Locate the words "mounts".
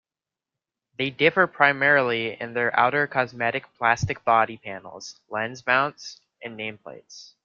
5.67-6.19